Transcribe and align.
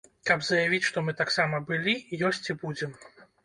Каб 0.29 0.39
заявіць, 0.47 0.87
што, 0.87 1.03
мы 1.11 1.15
таксама 1.21 1.61
былі, 1.69 1.95
ёсць 2.33 2.45
і 2.51 2.61
будзем! 2.67 3.01